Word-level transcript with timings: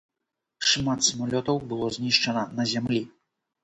Шмат 0.69 1.05
самалётаў 1.09 1.63
было 1.69 1.93
знішчана 2.01 2.43
на 2.59 2.71
зямлі. 2.77 3.09